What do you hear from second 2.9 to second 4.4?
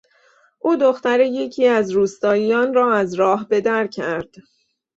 از راه به در کرد.